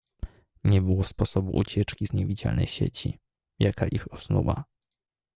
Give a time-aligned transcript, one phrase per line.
[0.63, 3.19] "Nie było sposobu ucieczki z niewidzialnej sieci,
[3.59, 4.63] jaka ich osnuła."